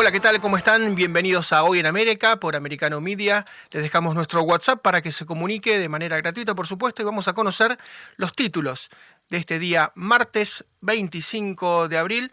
[0.00, 0.40] Hola, ¿qué tal?
[0.40, 0.94] ¿Cómo están?
[0.94, 3.44] Bienvenidos a Hoy en América por Americano Media.
[3.72, 7.26] Les dejamos nuestro WhatsApp para que se comunique de manera gratuita, por supuesto, y vamos
[7.26, 7.76] a conocer
[8.16, 8.90] los títulos
[9.28, 12.32] de este día martes 25 de abril.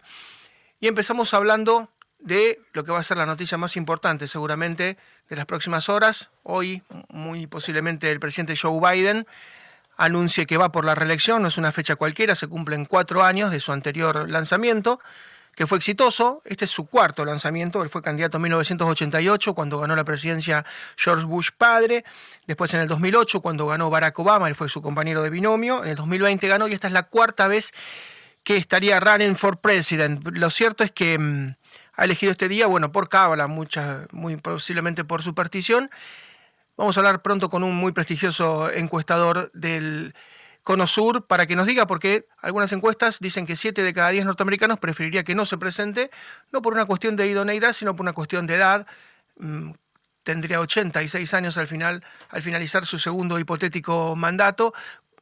[0.78, 1.88] Y empezamos hablando
[2.20, 4.96] de lo que va a ser la noticia más importante seguramente
[5.28, 6.30] de las próximas horas.
[6.44, 9.26] Hoy, muy posiblemente, el presidente Joe Biden
[9.96, 13.50] anuncie que va por la reelección, no es una fecha cualquiera, se cumplen cuatro años
[13.50, 15.00] de su anterior lanzamiento
[15.56, 16.42] que fue exitoso.
[16.44, 17.82] Este es su cuarto lanzamiento.
[17.82, 20.64] Él fue candidato en 1988 cuando ganó la presidencia
[20.96, 22.04] George Bush padre.
[22.46, 25.82] Después en el 2008 cuando ganó Barack Obama, él fue su compañero de binomio.
[25.82, 27.72] En el 2020 ganó y esta es la cuarta vez
[28.44, 30.22] que estaría running for president.
[30.28, 31.56] Lo cierto es que mm,
[31.94, 35.90] ha elegido este día, bueno, por cábala, mucha, muy posiblemente por superstición.
[36.76, 40.14] Vamos a hablar pronto con un muy prestigioso encuestador del
[40.66, 44.80] Conosur para que nos diga, porque algunas encuestas dicen que 7 de cada 10 norteamericanos
[44.80, 46.10] preferiría que no se presente,
[46.50, 48.84] no por una cuestión de idoneidad, sino por una cuestión de edad.
[49.38, 49.74] Mm,
[50.24, 54.74] tendría 86 años al, final, al finalizar su segundo hipotético mandato,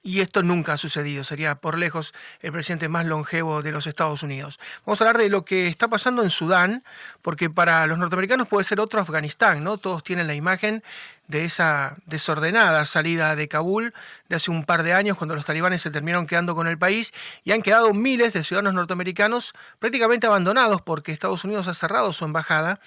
[0.04, 1.24] y esto nunca ha sucedido.
[1.24, 4.60] Sería por lejos el presidente más longevo de los Estados Unidos.
[4.84, 6.84] Vamos a hablar de lo que está pasando en Sudán,
[7.22, 9.78] porque para los norteamericanos puede ser otro Afganistán, ¿no?
[9.78, 10.84] Todos tienen la imagen
[11.26, 13.94] de esa desordenada salida de Kabul
[14.28, 17.14] de hace un par de años cuando los talibanes se terminaron quedando con el país
[17.42, 22.26] y han quedado miles de ciudadanos norteamericanos prácticamente abandonados porque Estados Unidos ha cerrado su
[22.26, 22.78] embajada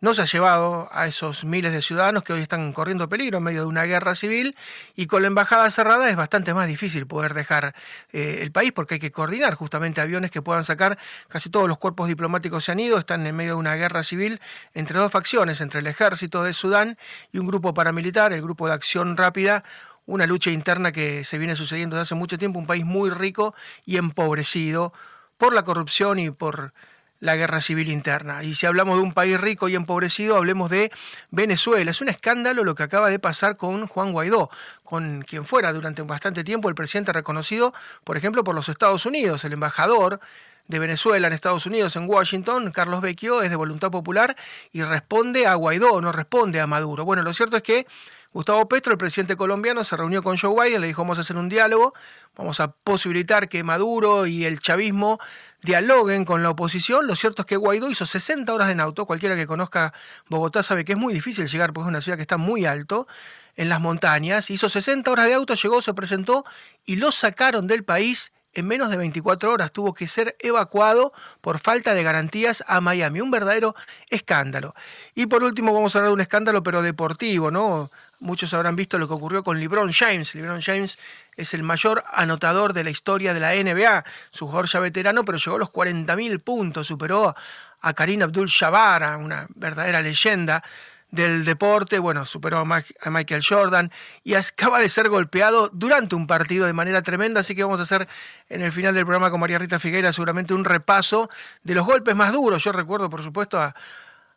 [0.00, 3.44] no se ha llevado a esos miles de ciudadanos que hoy están corriendo peligro en
[3.44, 4.56] medio de una guerra civil
[4.94, 7.74] y con la embajada cerrada es bastante más difícil poder dejar
[8.12, 10.98] eh, el país porque hay que coordinar justamente aviones que puedan sacar.
[11.28, 14.40] Casi todos los cuerpos diplomáticos se han ido, están en medio de una guerra civil
[14.72, 16.96] entre dos facciones, entre el ejército de Sudán
[17.32, 19.64] y un grupo paramilitar, el grupo de acción rápida,
[20.06, 23.54] una lucha interna que se viene sucediendo desde hace mucho tiempo, un país muy rico
[23.84, 24.92] y empobrecido
[25.38, 26.72] por la corrupción y por
[27.20, 28.42] la guerra civil interna.
[28.44, 30.92] Y si hablamos de un país rico y empobrecido, hablemos de
[31.30, 31.90] Venezuela.
[31.90, 34.50] Es un escándalo lo que acaba de pasar con Juan Guaidó,
[34.84, 37.74] con quien fuera durante bastante tiempo el presidente reconocido,
[38.04, 40.20] por ejemplo, por los Estados Unidos, el embajador
[40.68, 44.36] de Venezuela en Estados Unidos, en Washington, Carlos Vecchio, es de Voluntad Popular
[44.70, 47.04] y responde a Guaidó, no responde a Maduro.
[47.06, 47.86] Bueno, lo cierto es que
[48.32, 51.36] Gustavo Petro, el presidente colombiano, se reunió con Joe Biden, le dijo vamos a hacer
[51.36, 51.94] un diálogo,
[52.36, 55.18] vamos a posibilitar que Maduro y el chavismo
[55.62, 57.06] dialoguen con la oposición.
[57.06, 59.06] Lo cierto es que Guaidó hizo 60 horas en auto.
[59.06, 59.92] Cualquiera que conozca
[60.28, 63.08] Bogotá sabe que es muy difícil llegar porque es una ciudad que está muy alto
[63.56, 64.50] en las montañas.
[64.50, 66.44] Hizo 60 horas de auto, llegó, se presentó
[66.84, 69.70] y lo sacaron del país en menos de 24 horas.
[69.70, 73.20] Tuvo que ser evacuado por falta de garantías a Miami.
[73.20, 73.76] Un verdadero
[74.10, 74.74] escándalo.
[75.14, 77.90] Y por último vamos a hablar de un escándalo pero deportivo, ¿no?
[78.18, 80.34] Muchos habrán visto lo que ocurrió con LeBron James.
[80.34, 80.98] LeBron James
[81.36, 85.54] es el mayor anotador de la historia de la NBA, su jugador veterano, pero llegó
[85.54, 87.36] a los 40.000 puntos, superó
[87.80, 90.64] a Karim Abdul-Jabbar, una verdadera leyenda
[91.10, 93.90] del deporte, bueno, superó a Michael Jordan
[94.24, 97.84] y acaba de ser golpeado durante un partido de manera tremenda, así que vamos a
[97.84, 98.08] hacer
[98.48, 101.30] en el final del programa con María Rita Figueira seguramente un repaso
[101.62, 102.62] de los golpes más duros.
[102.62, 103.74] Yo recuerdo, por supuesto, a,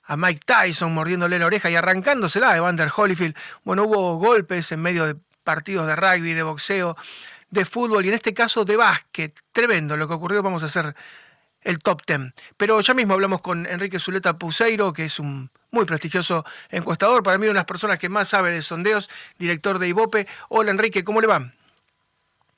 [0.06, 3.36] a Mike Tyson mordiéndole la oreja y arrancándosela a Evander Holyfield.
[3.64, 6.96] Bueno, hubo golpes en medio de partidos de rugby, de boxeo,
[7.50, 9.38] de fútbol y en este caso de básquet.
[9.52, 10.96] Tremendo lo que ocurrió, vamos a hacer
[11.61, 12.33] el top ten.
[12.57, 17.38] Pero ya mismo hablamos con Enrique Zuleta Puseiro, que es un muy prestigioso encuestador, para
[17.38, 20.27] mí una de las personas que más sabe de sondeos, director de Ibope.
[20.49, 21.51] Hola Enrique, ¿cómo le va?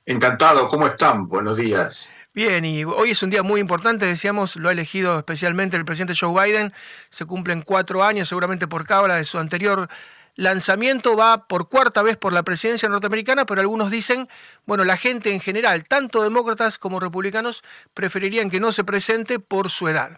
[0.06, 1.28] Encantado, ¿cómo están?
[1.28, 2.16] Buenos días.
[2.34, 6.16] Bien, y hoy es un día muy importante, decíamos, lo ha elegido especialmente el presidente
[6.20, 6.74] Joe Biden,
[7.12, 9.88] se cumplen cuatro años seguramente por cábala de su anterior
[10.36, 14.28] lanzamiento va por cuarta vez por la presidencia norteamericana, pero algunos dicen,
[14.66, 17.64] bueno, la gente en general, tanto demócratas como republicanos,
[17.94, 20.18] preferirían que no se presente por su edad.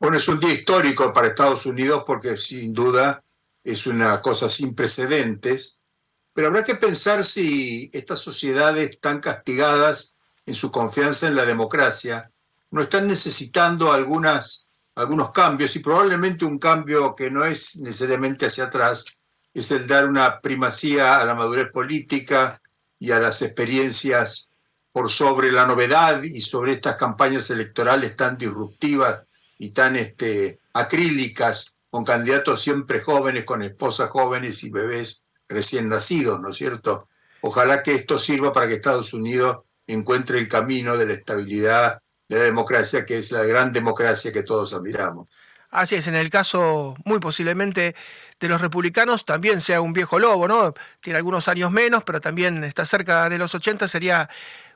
[0.00, 3.22] Bueno, es un día histórico para Estados Unidos porque sin duda
[3.62, 5.84] es una cosa sin precedentes,
[6.32, 10.16] pero habrá que pensar si estas sociedades tan castigadas
[10.46, 12.30] en su confianza en la democracia
[12.70, 18.64] no están necesitando algunas algunos cambios y probablemente un cambio que no es necesariamente hacia
[18.64, 19.04] atrás,
[19.52, 22.60] es el dar una primacía a la madurez política
[22.98, 24.50] y a las experiencias
[24.92, 29.20] por sobre la novedad y sobre estas campañas electorales tan disruptivas
[29.58, 36.40] y tan este, acrílicas, con candidatos siempre jóvenes, con esposas jóvenes y bebés recién nacidos,
[36.40, 37.08] ¿no es cierto?
[37.42, 42.38] Ojalá que esto sirva para que Estados Unidos encuentre el camino de la estabilidad de
[42.38, 45.26] la democracia, que es la gran democracia que todos admiramos.
[45.72, 47.96] Así es, en el caso muy posiblemente
[48.38, 50.72] de los republicanos también sea un viejo lobo, ¿no?
[51.00, 54.30] Tiene algunos años menos, pero también está cerca de los 80, sería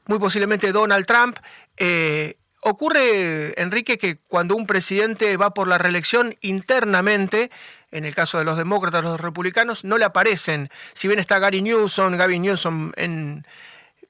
[0.06, 1.38] muy posiblemente Donald Trump.
[1.76, 7.52] Eh, ocurre, Enrique, que cuando un presidente va por la reelección internamente,
[7.92, 10.70] en el caso de los demócratas, los republicanos, no le aparecen.
[10.94, 13.46] Si bien está Gary Newsom, Gavin Newsom en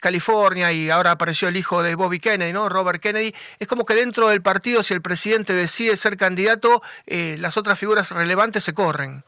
[0.05, 2.69] California y ahora apareció el hijo de Bobby Kennedy, ¿no?
[2.69, 7.37] Robert Kennedy, es como que dentro del partido, si el presidente decide ser candidato, eh,
[7.39, 9.25] las otras figuras relevantes se corren.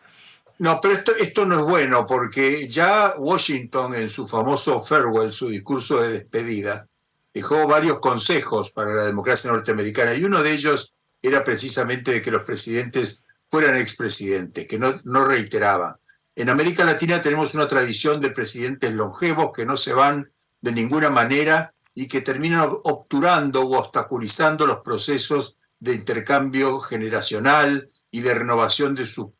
[0.58, 5.98] No, pero esto, no es bueno porque ya Washington en su famoso farewell, su discurso
[6.02, 6.86] de despedida,
[7.32, 12.30] dejó varios consejos para la democracia norteamericana y uno de ellos era precisamente de que
[12.30, 15.94] los presidentes fueran expresidentes, que no, no reiteraban.
[16.34, 20.30] En América Latina tenemos una tradición de presidentes longevos que no se van
[20.60, 28.20] de ninguna manera y que terminan obturando o obstaculizando los procesos de intercambio generacional y
[28.20, 29.34] de renovación de su,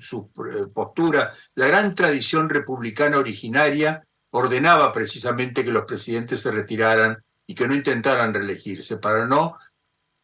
[0.00, 1.32] su eh, postura.
[1.54, 7.74] La gran tradición republicana originaria ordenaba precisamente que los presidentes se retiraran y que no
[7.74, 9.54] intentaran reelegirse para no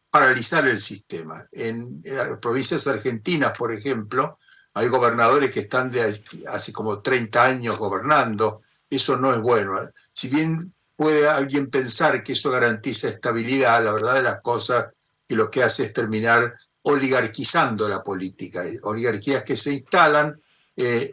[0.09, 1.47] paralizar el sistema.
[1.51, 4.37] En, las provincias argentinas, por ejemplo,
[4.73, 8.61] hay gobernadores que están de hace como 30 años gobernando.
[8.89, 9.77] Eso no es bueno.
[10.13, 14.89] Si bien puede alguien pensar que eso garantiza estabilidad, la verdad de las cosas
[15.27, 18.63] que lo que hace es terminar oligarquizando la política.
[18.83, 20.41] Oligarquías que se instalan
[20.75, 21.11] eh,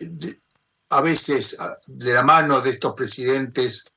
[0.90, 3.92] a veces de la mano de estos presidentes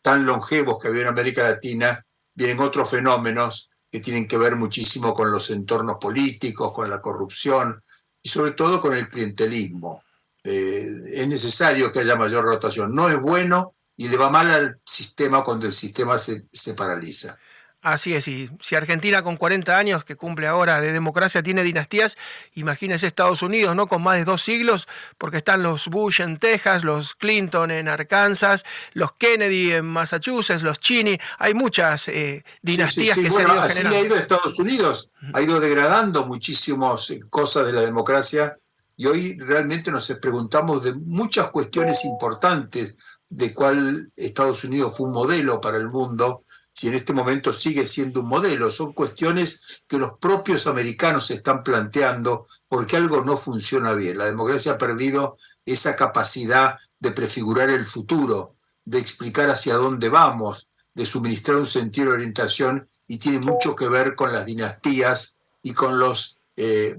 [0.00, 5.14] tan longevos que había en América Latina, vienen otros fenómenos que tienen que ver muchísimo
[5.14, 7.82] con los entornos políticos, con la corrupción
[8.22, 10.01] y sobre todo con el clientelismo.
[10.44, 12.94] Eh, es necesario que haya mayor rotación.
[12.94, 17.38] No es bueno y le va mal al sistema cuando el sistema se, se paraliza.
[17.82, 22.16] Así es, y si Argentina con 40 años, que cumple ahora de democracia, tiene dinastías,
[22.54, 23.88] imagínese Estados Unidos, ¿no?
[23.88, 24.86] Con más de dos siglos,
[25.18, 28.62] porque están los Bush en Texas, los Clinton en Arkansas,
[28.92, 33.84] los Kennedy en Massachusetts, los Cheney, hay muchas eh, dinastías que se han ido así
[33.84, 38.58] ha ido Estados Unidos, ha ido degradando muchísimas eh, cosas de la democracia
[38.96, 42.96] y hoy realmente nos preguntamos de muchas cuestiones importantes
[43.28, 46.42] de cuál Estados Unidos fue un modelo para el mundo
[46.72, 48.70] si en este momento sigue siendo un modelo.
[48.70, 54.18] Son cuestiones que los propios americanos están planteando porque algo no funciona bien.
[54.18, 55.36] La democracia ha perdido
[55.66, 62.10] esa capacidad de prefigurar el futuro, de explicar hacia dónde vamos, de suministrar un sentido
[62.10, 66.98] de orientación y tiene mucho que ver con las dinastías y con las eh,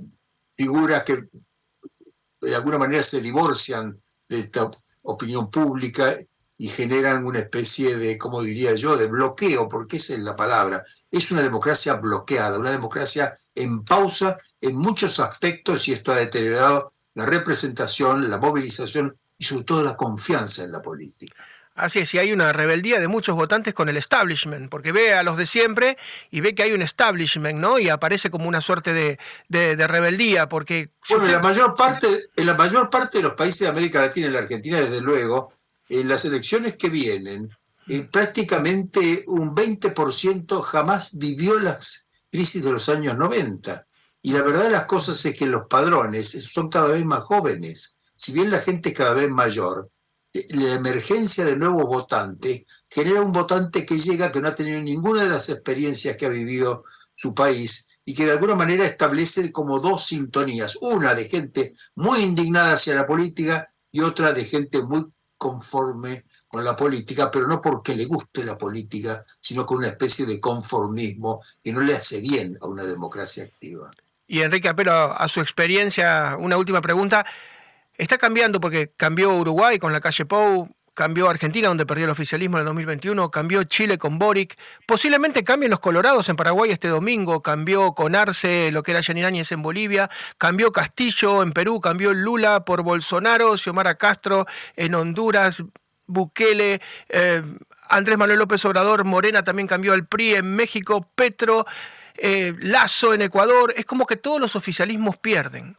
[0.56, 1.28] figuras que
[2.44, 4.70] de alguna manera se divorcian de esta
[5.04, 6.14] opinión pública
[6.58, 10.84] y generan una especie de, como diría yo, de bloqueo, porque esa es la palabra.
[11.10, 16.94] Es una democracia bloqueada, una democracia en pausa en muchos aspectos y esto ha deteriorado
[17.16, 21.36] la representación, la movilización y sobre todo la confianza en la política.
[21.76, 25.24] Así es, y hay una rebeldía de muchos votantes con el establishment, porque ve a
[25.24, 25.98] los de siempre
[26.30, 27.80] y ve que hay un establishment, ¿no?
[27.80, 29.18] Y aparece como una suerte de,
[29.50, 30.92] de, rebeldía, porque...
[31.10, 34.28] Bueno, en la, mayor parte, en la mayor parte de los países de América Latina
[34.28, 35.54] y la Argentina, desde luego,
[35.90, 37.50] en las elecciones que vienen,
[37.88, 43.86] eh, prácticamente un 20% jamás vivió las crisis de los años 90.
[44.22, 47.98] Y la verdad de las cosas es que los padrones son cada vez más jóvenes.
[48.16, 49.90] Si bien la gente es cada vez mayor,
[50.34, 55.24] la emergencia de nuevos votantes genera un votante que llega que no ha tenido ninguna
[55.24, 56.84] de las experiencias que ha vivido
[57.16, 62.22] su país y que de alguna manera establece como dos sintonías, una de gente muy
[62.22, 65.06] indignada hacia la política y otra de gente muy
[65.38, 70.26] conforme con la política, pero no porque le guste la política, sino con una especie
[70.26, 73.92] de conformismo que no le hace bien a una democracia activa.
[74.26, 77.26] Y Enrique, apelo a su experiencia, una última pregunta.
[77.98, 82.58] Está cambiando porque cambió Uruguay con la calle Pou, cambió Argentina, donde perdió el oficialismo
[82.58, 87.42] en el 2021, cambió Chile con Boric, posiblemente cambien los Colorados en Paraguay este domingo,
[87.42, 92.66] cambió con Arce, lo que era Yanirañez en Bolivia, cambió Castillo en Perú, cambió Lula
[92.66, 94.46] por Bolsonaro, Xiomara Castro
[94.76, 95.64] en Honduras,
[96.06, 97.44] Bukele, eh,
[97.90, 101.66] Andrés Manuel López Obrador, Morena también cambió al PRI en México, Petro,
[102.18, 105.78] eh, Lazo en Ecuador, es como que todos los oficialismos pierden.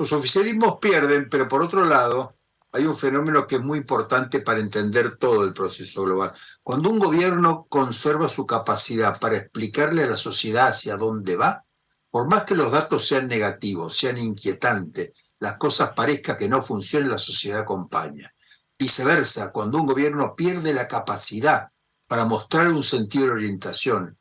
[0.00, 2.38] Los oficialismos pierden, pero por otro lado,
[2.72, 6.32] hay un fenómeno que es muy importante para entender todo el proceso global.
[6.62, 11.66] Cuando un gobierno conserva su capacidad para explicarle a la sociedad hacia dónde va,
[12.08, 17.10] por más que los datos sean negativos, sean inquietantes, las cosas parezca que no funcionen,
[17.10, 18.32] la sociedad acompaña.
[18.78, 21.68] Viceversa, cuando un gobierno pierde la capacidad
[22.06, 24.16] para mostrar un sentido de orientación,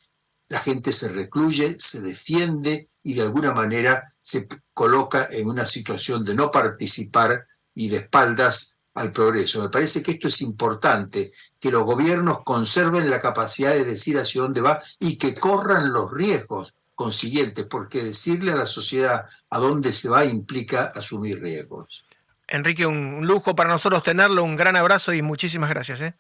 [0.49, 6.25] la gente se recluye, se defiende y de alguna manera se coloca en una situación
[6.25, 9.61] de no participar y de espaldas al progreso.
[9.61, 14.41] Me parece que esto es importante, que los gobiernos conserven la capacidad de decir hacia
[14.41, 19.93] dónde va y que corran los riesgos consiguientes, porque decirle a la sociedad a dónde
[19.93, 22.03] se va implica asumir riesgos.
[22.45, 26.01] Enrique, un lujo para nosotros tenerlo, un gran abrazo y muchísimas gracias.
[26.01, 26.15] ¿eh?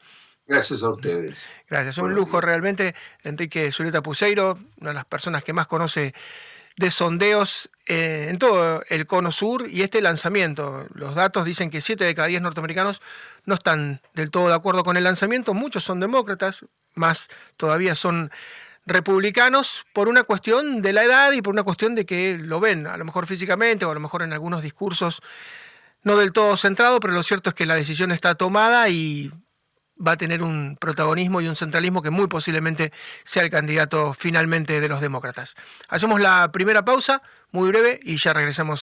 [0.49, 1.53] Gracias a ustedes.
[1.69, 2.95] Gracias, un lujo realmente.
[3.21, 6.15] Enrique Zuleta Puseiro, una de las personas que más conoce
[6.75, 10.87] de sondeos eh, en todo el cono sur y este lanzamiento.
[10.95, 12.99] Los datos dicen que 7 de cada 10 norteamericanos
[13.45, 16.65] no están del todo de acuerdo con el lanzamiento, muchos son demócratas,
[16.95, 18.31] más todavía son
[18.87, 22.87] republicanos por una cuestión de la edad y por una cuestión de que lo ven,
[22.87, 25.21] a lo mejor físicamente o a lo mejor en algunos discursos
[26.01, 29.31] no del todo centrado, pero lo cierto es que la decisión está tomada y
[30.05, 32.91] va a tener un protagonismo y un centralismo que muy posiblemente
[33.23, 35.55] sea el candidato finalmente de los demócratas.
[35.89, 38.79] Hacemos la primera pausa, muy breve, y ya regresamos.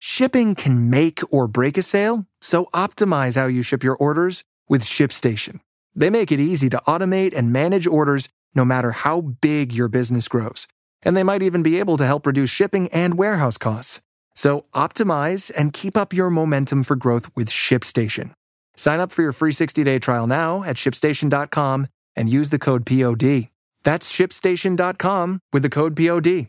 [0.00, 4.82] Shipping can make or break a sale, so optimize how you ship your orders with
[4.82, 5.60] ShipStation.
[5.94, 10.28] They make it easy to automate and manage orders no matter how big your business
[10.28, 10.66] grows.
[11.04, 14.00] And they might even be able to help reduce shipping and warehouse costs.
[14.34, 18.32] So optimize and keep up your momentum for growth with ShipStation.
[18.76, 21.86] Sign up for your free 60-day trial now at shipstation.com
[22.16, 23.48] and use the code POD.
[23.84, 26.48] That's shipstation.com with the code POD.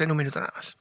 [0.00, 0.74] En un nada más.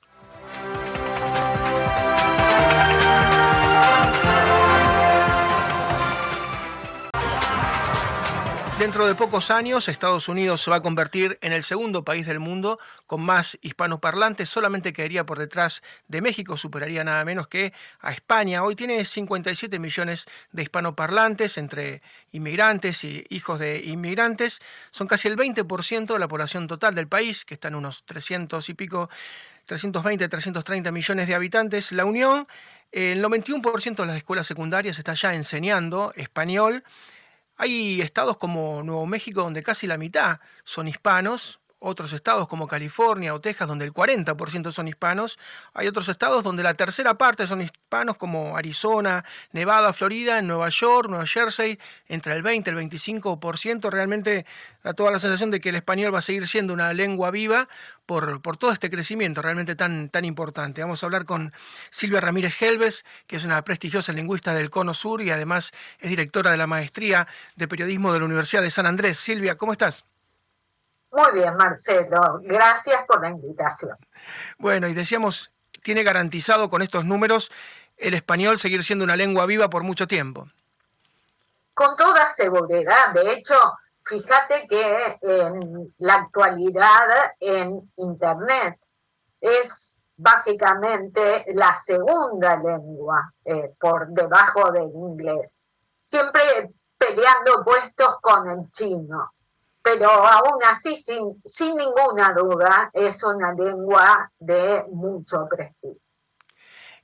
[8.81, 12.39] Dentro de pocos años, Estados Unidos se va a convertir en el segundo país del
[12.39, 18.11] mundo con más hispanoparlantes, solamente quedaría por detrás de México, superaría nada menos que a
[18.11, 18.63] España.
[18.63, 24.59] Hoy tiene 57 millones de hispanoparlantes entre inmigrantes y hijos de inmigrantes.
[24.89, 28.67] Son casi el 20% de la población total del país, que está en unos 300
[28.67, 29.11] y pico,
[29.67, 31.91] 320, 330 millones de habitantes.
[31.91, 32.47] La Unión,
[32.91, 36.83] el 91% de las escuelas secundarias está ya enseñando español.
[37.63, 43.33] Hay estados como Nuevo México donde casi la mitad son hispanos, otros estados como California
[43.33, 45.39] o Texas, donde el 40% son hispanos.
[45.73, 51.09] Hay otros estados donde la tercera parte son hispanos, como Arizona, Nevada, Florida, Nueva York,
[51.09, 53.89] Nueva Jersey, entre el 20 y el 25%.
[53.89, 54.45] Realmente
[54.83, 57.67] da toda la sensación de que el español va a seguir siendo una lengua viva
[58.05, 60.81] por, por todo este crecimiento realmente tan, tan importante.
[60.81, 61.51] Vamos a hablar con
[61.89, 66.51] Silvia Ramírez Helves, que es una prestigiosa lingüista del Cono Sur y además es directora
[66.51, 69.17] de la Maestría de Periodismo de la Universidad de San Andrés.
[69.17, 70.05] Silvia, ¿cómo estás?
[71.11, 72.39] Muy bien, Marcelo.
[72.41, 73.97] Gracias por la invitación.
[74.57, 75.51] Bueno, y decíamos,
[75.83, 77.51] tiene garantizado con estos números
[77.97, 80.47] el español seguir siendo una lengua viva por mucho tiempo.
[81.73, 83.13] Con toda seguridad.
[83.13, 83.55] De hecho,
[84.05, 87.07] fíjate que en la actualidad
[87.39, 88.79] en Internet
[89.39, 95.65] es básicamente la segunda lengua eh, por debajo del inglés.
[95.99, 96.41] Siempre
[96.97, 99.33] peleando puestos con el chino
[99.81, 105.97] pero aún así, sin, sin ninguna duda, es una lengua de mucho prestigio.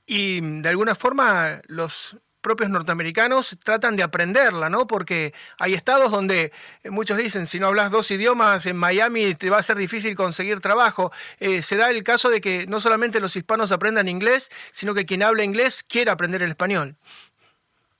[0.06, 4.86] Y de alguna forma los propios norteamericanos tratan de aprenderla, ¿no?
[4.86, 6.52] Porque hay estados donde
[6.84, 10.60] muchos dicen, si no hablas dos idiomas en Miami te va a ser difícil conseguir
[10.60, 11.12] trabajo.
[11.40, 15.04] Eh, se da el caso de que no solamente los hispanos aprendan inglés, sino que
[15.04, 16.96] quien habla inglés quiera aprender el español.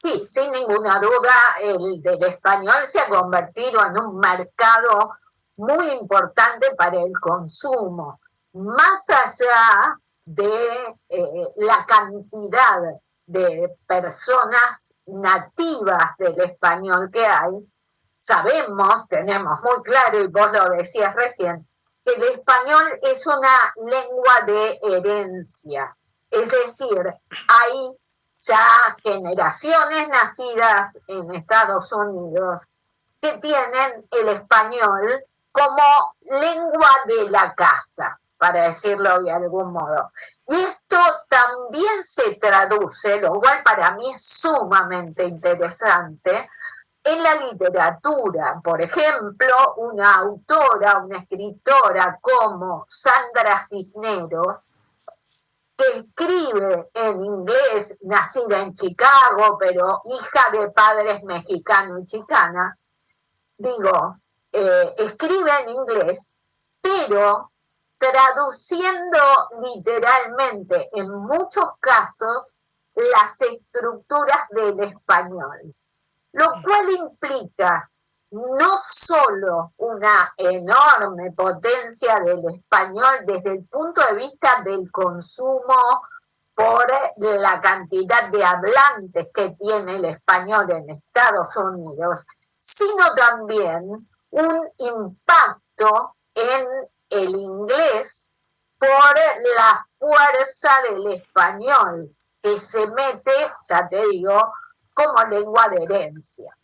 [0.01, 5.11] Sí, sin ninguna duda, el del español se ha convertido en un mercado
[5.57, 8.21] muy importante para el consumo,
[8.53, 12.81] más allá de eh, la cantidad
[13.27, 17.67] de personas nativas del español que hay,
[18.19, 21.67] sabemos, tenemos muy claro, y vos lo decías recién,
[22.05, 25.97] que el español es una lengua de herencia.
[26.31, 27.03] Es decir,
[27.49, 27.97] hay
[28.41, 32.69] ya generaciones nacidas en Estados Unidos
[33.21, 40.13] que tienen el español como lengua de la casa, para decirlo de algún modo.
[40.47, 46.49] Y esto también se traduce, lo cual para mí es sumamente interesante,
[47.03, 48.61] en la literatura.
[48.63, 54.73] Por ejemplo, una autora, una escritora como Sandra Cisneros,
[55.79, 62.77] que escribe en inglés, nacida en Chicago, pero hija de padres mexicano y chicana,
[63.57, 64.17] digo,
[64.51, 66.41] eh, escribe en inglés,
[66.81, 67.53] pero
[67.97, 69.19] traduciendo
[69.63, 72.57] literalmente en muchos casos
[72.95, 75.75] las estructuras del español,
[76.33, 77.89] lo cual implica
[78.31, 86.03] no solo una enorme potencia del español desde el punto de vista del consumo
[86.55, 92.27] por la cantidad de hablantes que tiene el español en Estados Unidos,
[92.59, 96.67] sino también un impacto en
[97.09, 98.31] el inglés
[98.79, 99.15] por
[99.57, 103.33] la fuerza del español que se mete,
[103.69, 104.53] ya te digo,
[104.93, 106.58] como lengua de herencia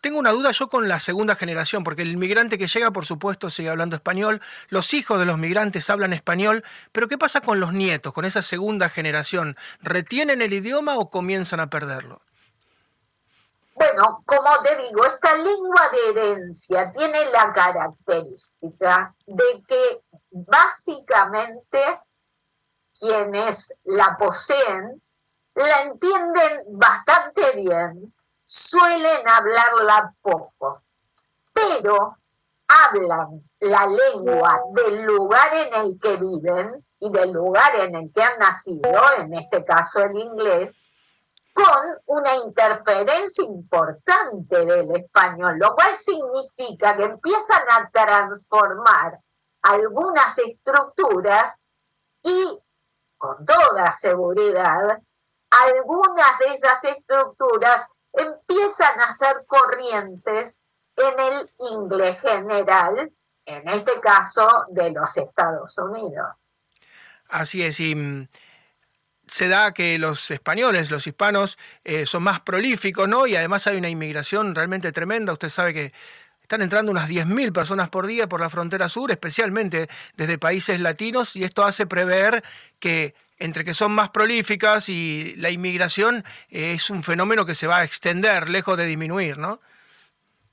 [0.00, 3.50] tengo una duda yo con la segunda generación, porque el inmigrante que llega, por supuesto,
[3.50, 7.72] sigue hablando español, los hijos de los migrantes hablan español, pero ¿qué pasa con los
[7.72, 9.56] nietos, con esa segunda generación?
[9.82, 12.22] ¿Retienen el idioma o comienzan a perderlo?
[13.74, 20.00] Bueno, como te digo, esta lengua de herencia tiene la característica de que
[20.30, 22.00] básicamente
[22.98, 25.02] quienes la poseen
[25.54, 28.14] la entienden bastante bien
[28.46, 30.84] suelen hablarla poco,
[31.52, 32.16] pero
[32.68, 38.22] hablan la lengua del lugar en el que viven y del lugar en el que
[38.22, 40.84] han nacido, en este caso el inglés,
[41.52, 41.66] con
[42.06, 49.18] una interferencia importante del español, lo cual significa que empiezan a transformar
[49.62, 51.60] algunas estructuras
[52.22, 52.60] y,
[53.18, 55.00] con toda seguridad,
[55.50, 60.60] algunas de esas estructuras empiezan a ser corrientes
[60.96, 63.12] en el inglés general,
[63.44, 66.26] en este caso de los Estados Unidos.
[67.28, 68.28] Así es, y mm,
[69.26, 73.26] se da que los españoles, los hispanos, eh, son más prolíficos, ¿no?
[73.26, 75.32] Y además hay una inmigración realmente tremenda.
[75.32, 75.92] Usted sabe que
[76.40, 81.34] están entrando unas 10.000 personas por día por la frontera sur, especialmente desde países latinos,
[81.34, 82.44] y esto hace prever
[82.78, 87.66] que entre que son más prolíficas y la inmigración eh, es un fenómeno que se
[87.66, 89.60] va a extender, lejos de disminuir, ¿no?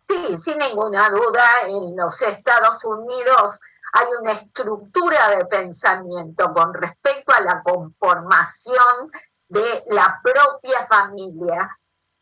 [0.09, 3.61] Sí, sin ninguna duda, en los Estados Unidos
[3.93, 9.11] hay una estructura de pensamiento con respecto a la conformación
[9.47, 11.77] de la propia familia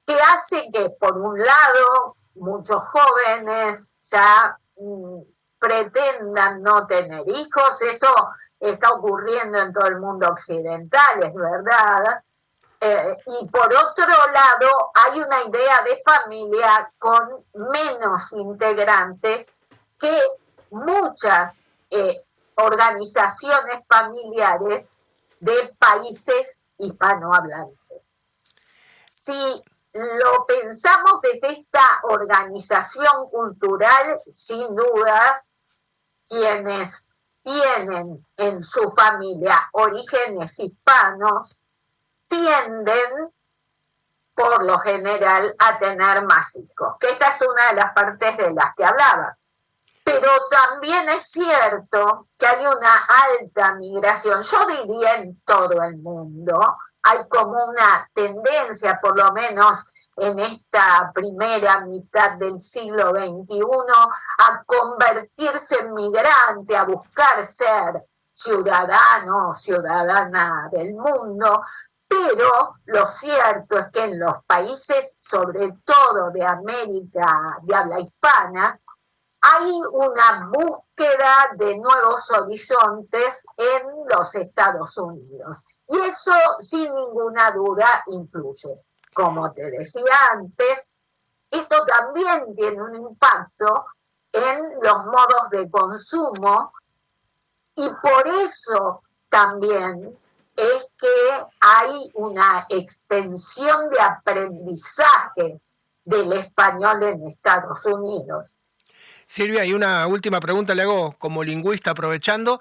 [0.05, 5.21] que hace que, por un lado, muchos jóvenes ya mm,
[5.57, 8.13] pretendan no tener hijos, eso
[8.61, 12.23] está ocurriendo en todo el mundo occidental, es verdad.
[12.79, 19.51] Eh, y por otro lado, hay una idea de familia con menos integrantes
[19.99, 20.17] que
[20.69, 22.23] muchas eh,
[22.55, 24.91] organizaciones familiares
[25.39, 28.01] de países hispanohablantes.
[29.09, 35.49] Si lo pensamos desde esta organización cultural, sin dudas,
[36.25, 37.10] quienes
[37.41, 41.59] tienen en su familia orígenes hispanos,
[42.27, 43.31] tienden
[44.33, 48.51] por lo general a tener más hijos, que esta es una de las partes de
[48.53, 49.39] las que hablabas.
[50.03, 53.05] Pero también es cierto que hay una
[53.39, 56.59] alta migración, yo diría en todo el mundo,
[57.03, 63.61] hay como una tendencia, por lo menos en esta primera mitad del siglo XXI
[64.39, 71.61] a convertirse en migrante, a buscar ser ciudadano o ciudadana del mundo,
[72.07, 78.79] pero lo cierto es que en los países, sobre todo de América de habla hispana,
[79.43, 85.65] hay una búsqueda de nuevos horizontes en los Estados Unidos.
[85.87, 90.91] Y eso, sin ninguna duda, influye como te decía antes,
[91.49, 93.85] esto también tiene un impacto
[94.31, 96.73] en los modos de consumo
[97.75, 100.17] y por eso también
[100.55, 105.61] es que hay una extensión de aprendizaje
[106.03, 108.57] del español en Estados Unidos.
[109.27, 112.59] Silvia, y una última pregunta le hago como lingüista aprovechando.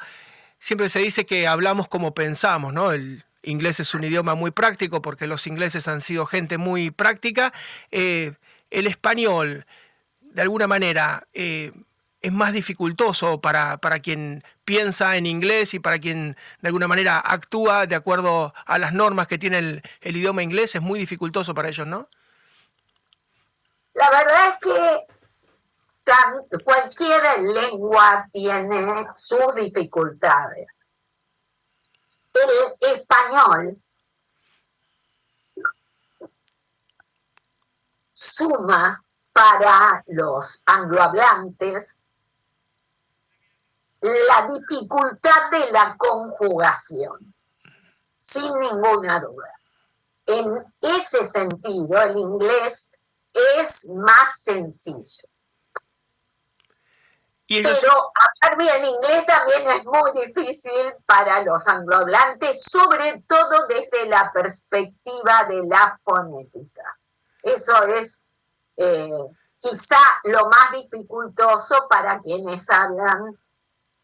[0.58, 2.92] Siempre se dice que hablamos como pensamos, ¿no?
[3.42, 7.52] Inglés es un idioma muy práctico porque los ingleses han sido gente muy práctica.
[7.90, 8.34] Eh,
[8.70, 9.66] el español,
[10.20, 11.72] de alguna manera, eh,
[12.22, 17.18] es más dificultoso para, para, quien piensa en inglés y para quien de alguna manera
[17.18, 21.54] actúa de acuerdo a las normas que tiene el, el idioma inglés, es muy dificultoso
[21.54, 22.08] para ellos, ¿no?
[23.94, 25.06] La verdad es que
[26.64, 27.22] cualquier
[27.54, 30.66] lengua tiene sus dificultades
[32.34, 33.82] el español
[38.12, 42.00] suma para los anglohablantes
[44.00, 47.34] la dificultad de la conjugación,
[48.18, 49.52] sin ninguna duda.
[50.26, 52.92] En ese sentido, el inglés
[53.32, 55.28] es más sencillo.
[57.58, 64.30] Pero hablar bien inglés también es muy difícil para los anglohablantes, sobre todo desde la
[64.32, 66.96] perspectiva de la fonética.
[67.42, 68.24] Eso es
[68.76, 69.10] eh,
[69.58, 73.36] quizá lo más dificultoso para quienes hablan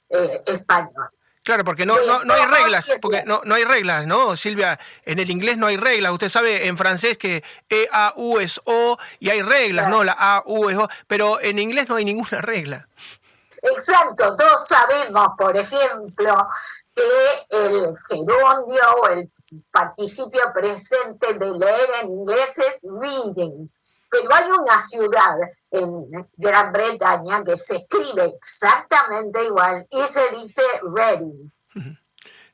[0.09, 1.11] eh, español.
[1.45, 4.81] Claro, porque no, no, hay reglas, porque no, no hay reglas, ¿no, Silvia?
[5.05, 6.11] En el inglés no hay reglas.
[6.11, 10.03] Usted sabe en francés que E, A, U es O y hay reglas, ¿no?
[10.03, 12.89] La A, U es O, pero en inglés no hay ninguna regla.
[13.63, 16.49] Exacto, todos sabemos, por ejemplo,
[16.95, 17.03] que
[17.51, 19.31] el gerundio o el
[19.71, 23.69] participio presente de leer en inglés es reading
[24.09, 25.37] pero hay una ciudad
[25.71, 30.63] en Gran Bretaña que se escribe exactamente igual y se dice
[30.95, 31.51] Reading.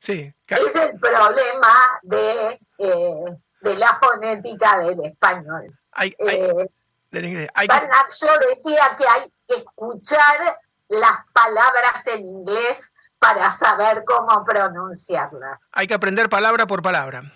[0.00, 0.34] Sí.
[0.48, 3.24] Es el problema de, eh,
[3.60, 5.78] de la fonética del español.
[5.92, 6.68] Hay, eh,
[7.12, 10.58] yo decía que hay que escuchar
[10.92, 15.58] las palabras en inglés para saber cómo pronunciarlas.
[15.72, 17.32] Hay que aprender palabra por palabra.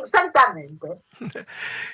[0.00, 0.88] Exactamente.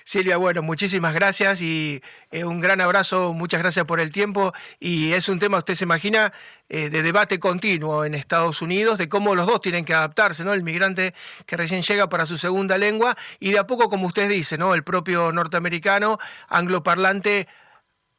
[0.04, 5.12] Silvia, bueno, muchísimas gracias y eh, un gran abrazo, muchas gracias por el tiempo y
[5.12, 6.32] es un tema, usted se imagina,
[6.70, 10.54] eh, de debate continuo en Estados Unidos, de cómo los dos tienen que adaptarse, ¿no?
[10.54, 14.28] El migrante que recién llega para su segunda lengua y de a poco, como usted
[14.28, 14.74] dice, ¿no?
[14.74, 17.46] El propio norteamericano angloparlante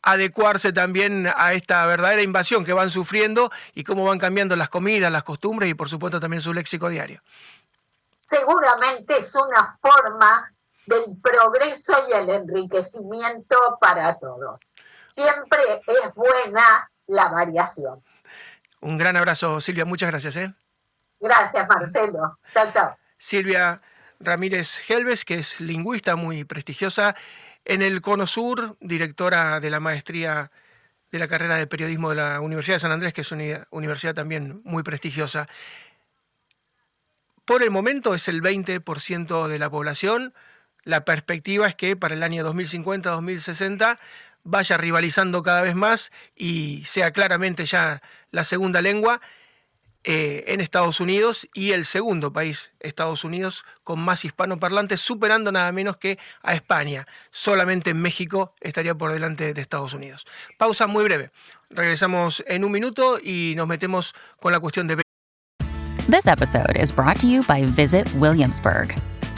[0.02, 5.12] adecuarse también a esta verdadera invasión que van sufriendo y cómo van cambiando las comidas,
[5.12, 7.22] las costumbres y por supuesto también su léxico diario
[8.22, 10.54] seguramente es una forma
[10.86, 14.74] del progreso y el enriquecimiento para todos.
[15.08, 18.02] Siempre es buena la variación.
[18.80, 19.86] Un gran abrazo, Silvia.
[19.86, 20.36] Muchas gracias.
[20.38, 20.54] ¿eh?
[21.20, 22.38] Gracias, Marcelo.
[22.54, 22.98] Chao, chao.
[23.18, 23.82] Silvia
[24.20, 27.16] Ramírez Helves, que es lingüista muy prestigiosa
[27.72, 30.52] en el Cono Sur, directora de la maestría
[31.12, 34.14] de la carrera de periodismo de la Universidad de San Andrés, que es una universidad
[34.14, 35.48] también muy prestigiosa
[37.52, 40.34] por el momento es el 20% de la población.
[40.84, 44.00] La perspectiva es que para el año 2050-2060
[44.44, 49.20] vaya rivalizando cada vez más y sea claramente ya la segunda lengua
[50.04, 55.72] eh, en Estados Unidos y el segundo país, Estados Unidos, con más hispanoparlantes, superando nada
[55.72, 57.06] menos que a España.
[57.32, 60.26] Solamente en México estaría por delante de Estados Unidos.
[60.58, 61.32] Pausa muy breve.
[61.70, 65.02] Regresamos en un minuto y nos metemos con la cuestión de
[66.10, 68.96] This episode is brought to you by Visit Williamsburg.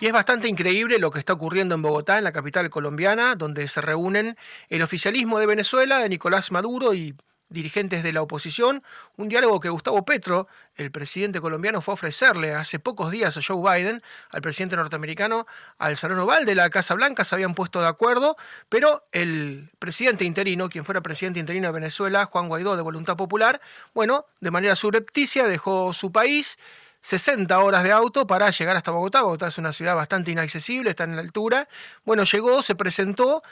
[0.00, 3.68] Y es bastante increíble lo que está ocurriendo en Bogotá, en la capital colombiana, donde
[3.68, 4.38] se reúnen
[4.70, 7.14] el oficialismo de Venezuela, de Nicolás Maduro y
[7.50, 8.82] dirigentes de la oposición,
[9.16, 13.40] un diálogo que Gustavo Petro, el presidente colombiano, fue a ofrecerle hace pocos días a
[13.46, 17.82] Joe Biden, al presidente norteamericano, al Salón Oval de la Casa Blanca, se habían puesto
[17.82, 18.36] de acuerdo,
[18.70, 23.60] pero el presidente interino, quien fuera presidente interino de Venezuela, Juan Guaidó, de Voluntad Popular,
[23.92, 26.56] bueno, de manera subrepticia dejó su país,
[27.02, 29.22] 60 horas de auto para llegar hasta Bogotá.
[29.22, 31.68] Bogotá es una ciudad bastante inaccesible, está en la altura.
[32.04, 33.42] Bueno, llegó, se presentó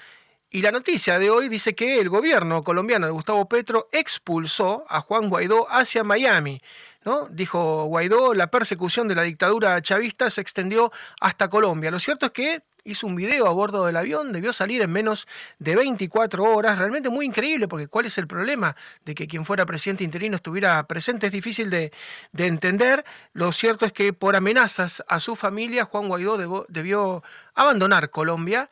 [0.51, 5.03] y la noticia de hoy dice que el gobierno colombiano de Gustavo Petro expulsó a
[5.03, 6.63] Juan Guaidó hacia Miami.
[7.05, 7.27] ¿no?
[7.27, 11.91] Dijo Guaidó, la persecución de la dictadura chavista se extendió hasta Colombia.
[11.91, 15.27] Lo cierto es que hizo un video a bordo del avión, debió salir en menos
[15.59, 19.67] de 24 horas, realmente muy increíble, porque ¿cuál es el problema de que quien fuera
[19.67, 21.27] presidente interino estuviera presente?
[21.27, 21.93] Es difícil de,
[22.37, 23.05] entender.
[23.33, 27.23] Lo cierto es que por amenazas a su familia, Juan Guaidó debió
[27.55, 28.71] abandonar Colombia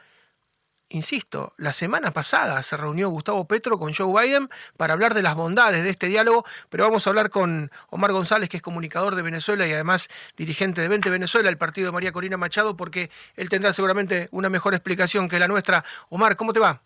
[0.89, 5.35] Insisto, la semana pasada se reunió Gustavo Petro con Joe Biden para hablar de las
[5.35, 9.23] bondades de este diálogo, pero vamos a hablar con Omar González, que es comunicador de
[9.23, 13.49] Venezuela y además dirigente de 20 Venezuela, el partido de María Corina Machado, porque él
[13.49, 15.85] tendrá seguramente una mejor explicación que la nuestra.
[16.09, 16.81] Omar, ¿cómo te va?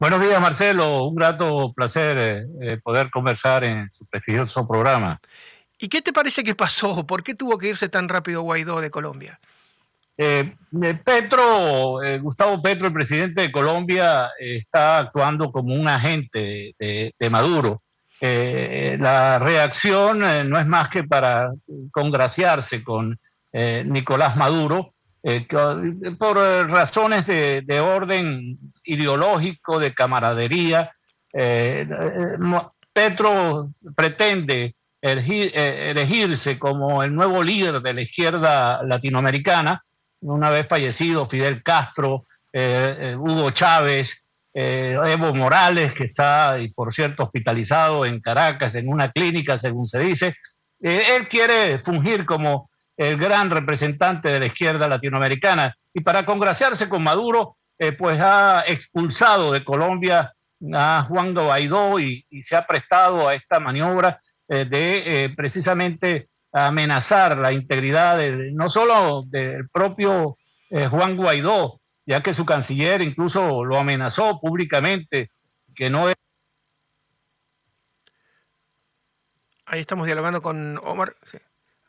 [0.00, 1.04] Buenos días, Marcelo.
[1.04, 5.20] Un grato placer eh, eh, poder conversar en su prestigioso programa.
[5.78, 7.06] ¿Y qué te parece que pasó?
[7.06, 9.38] ¿Por qué tuvo que irse tan rápido Guaidó de Colombia?
[10.16, 17.30] Eh, eh, Petro, Gustavo Petro, el presidente de Colombia, está actuando como un agente de,
[17.30, 17.82] Maduro.
[18.20, 21.52] la reacción no es más que para
[21.90, 23.18] congraciarse con
[23.52, 24.94] Nicolás Maduro,
[26.18, 26.36] por
[26.70, 30.92] razones de, orden ideológico, de camaradería.
[32.92, 39.82] Petro pretende eh, elegirse como el nuevo líder de la izquierda latinoamericana,
[40.22, 44.18] una vez fallecido Fidel Castro, eh, eh, Hugo Chávez,
[44.54, 49.98] Evo Morales, que está, y por cierto, hospitalizado en Caracas, en una clínica, según se
[49.98, 50.34] dice.
[50.80, 57.02] él quiere fungir como el gran representante de la izquierda latinoamericana y para congraciarse con
[57.02, 57.56] Maduro,
[57.96, 60.34] pues ha expulsado de Colombia
[60.72, 67.38] a Juan Guaidó y, se ha prestado a esta maniobra eh, de eh, precisamente amenazar
[67.38, 68.18] la integridad
[68.52, 70.36] no solo del propio
[70.70, 75.30] eh, Juan Guaidó, ya que su canciller incluso lo amenazó públicamente,
[75.74, 76.14] que no es...
[79.66, 81.16] Ahí estamos dialogando con Omar,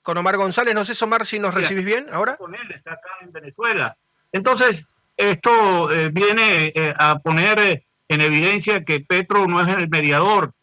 [0.01, 0.73] con Omar González.
[0.73, 2.37] No sé, Omar, si nos recibís bien ahora.
[2.37, 3.97] Con él, está acá en Venezuela.
[4.31, 10.53] Entonces, esto viene a poner en evidencia que Petro no es el mediador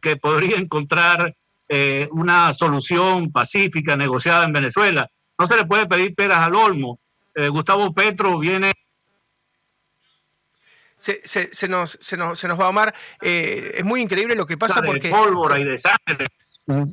[0.00, 1.36] que podría encontrar
[1.68, 5.08] eh, una solución pacífica negociada en Venezuela.
[5.38, 7.00] No se le puede pedir peras al olmo.
[7.34, 8.72] Eh, Gustavo Petro viene
[10.98, 11.20] se,
[11.52, 12.94] se, nos, se, nos, se nos va a amar.
[13.20, 15.10] Eh, es muy increíble lo que pasa de porque...
[15.10, 16.26] pólvora y de sangre,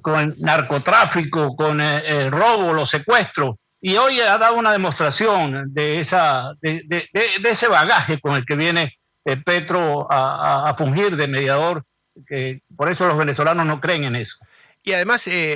[0.01, 3.55] con narcotráfico, con el robo, los secuestros.
[3.79, 8.45] Y hoy ha dado una demostración de, esa, de, de, de ese bagaje con el
[8.45, 8.97] que viene
[9.45, 11.83] Petro a, a, fungir de mediador.
[12.27, 14.35] Que por eso los venezolanos no creen en eso.
[14.83, 15.55] Y además eh,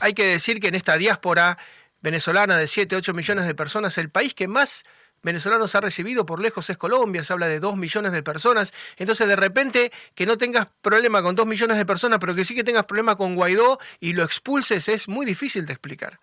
[0.00, 1.58] hay, que decir que en esta diáspora
[2.00, 4.84] venezolana de 7, 8 millones de personas, el país que más
[5.22, 8.72] venezolanos ha recibido por lejos es Colombia, se habla de 2 millones de personas.
[8.96, 12.54] Entonces, de repente, que no tengas problema con 2 millones de personas, pero que sí
[12.54, 16.20] que tengas problema con Guaidó y lo expulses, es muy difícil de explicar.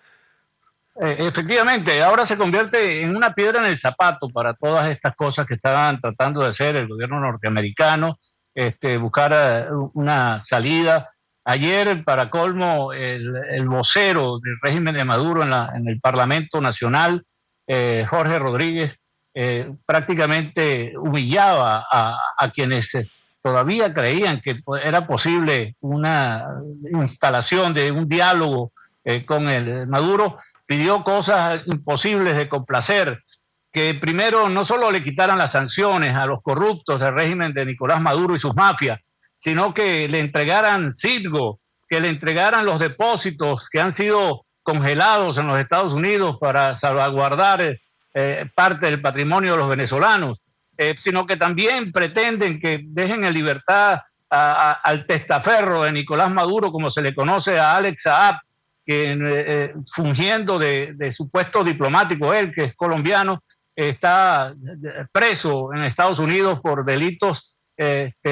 [1.01, 5.47] Eh, efectivamente, ahora se convierte en una piedra en el zapato para todas estas cosas
[5.47, 8.19] que estaban tratando de hacer el gobierno norteamericano,
[8.53, 11.12] este, buscar eh, una salida
[11.45, 17.25] Ayer, para colmo, el, vocero del régimen de Maduro en, el Parlamento Nacional,
[17.67, 18.97] eh, Jorge Rodríguez,
[19.33, 23.09] eh, prácticamente humillaba a, quienes eh,
[23.41, 26.45] todavía creían que era posible una
[26.91, 28.71] instalación de un diálogo
[29.25, 33.21] con el Maduro, pidió cosas imposibles de complacer,
[33.69, 37.99] que primero no solo le quitaran las sanciones a los corruptos del régimen de Nicolás
[37.99, 39.01] Maduro y sus mafias,
[39.43, 45.47] sino que le entregaran Citgo, que le entregaran los depósitos que han sido congelados en
[45.47, 47.77] los Estados Unidos para salvaguardar
[48.13, 50.39] eh, parte del patrimonio de los venezolanos,
[50.77, 56.89] eh, sino que también pretenden que dejen en libertad al testaferro de Nicolás Maduro, como
[56.89, 58.35] se le conoce a Alex Saab,
[58.85, 61.13] que eh, fungiendo de, de,
[61.65, 63.43] diplomático, él que es colombiano,
[63.75, 64.53] está
[65.11, 67.53] preso en Estados Unidos por delitos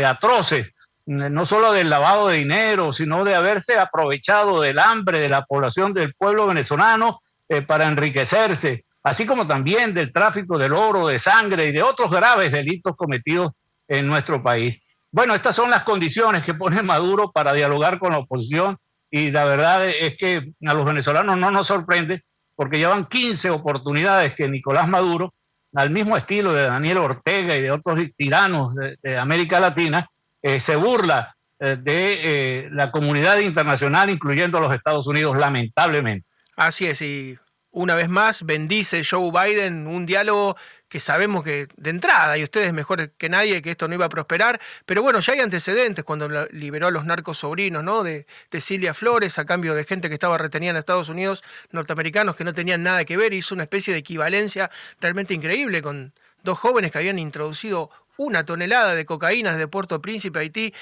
[0.03, 0.71] atroces
[1.05, 5.93] no solo del lavado de dinero, sino de haberse aprovechado del hambre de la población
[5.93, 11.65] del pueblo venezolano eh, para enriquecerse, así como también del tráfico del oro, de sangre
[11.65, 13.51] y de otros graves delitos cometidos
[13.87, 14.81] en nuestro país.
[15.11, 18.77] Bueno, estas son las condiciones que pone Maduro para dialogar con la oposición
[19.09, 22.23] y la verdad es que a los venezolanos no nos sorprende
[22.55, 25.33] porque llevan 15 oportunidades que Nicolás Maduro,
[25.73, 30.07] al mismo estilo de Daniel Ortega y de otros tiranos de América Latina,
[30.41, 32.19] eh, se burla eh, de
[32.63, 36.25] eh, la comunidad internacional, incluyendo a los Estados Unidos, lamentablemente.
[36.55, 37.37] Así es, y
[37.69, 40.57] una vez más bendice Joe Biden un diálogo
[40.89, 44.09] que sabemos que de entrada, y ustedes mejor que nadie, que esto no iba a
[44.09, 48.03] prosperar, pero bueno, ya hay antecedentes cuando liberó a los narcos sobrinos, ¿no?
[48.03, 52.35] De, de Cilia Flores a cambio de gente que estaba retenida en Estados Unidos, norteamericanos
[52.35, 56.11] que no tenían nada que ver, hizo una especie de equivalencia realmente increíble con
[56.43, 57.89] dos jóvenes que habían introducido
[58.25, 60.73] una tonelada de cocaína desde Puerto Príncipe, Haití,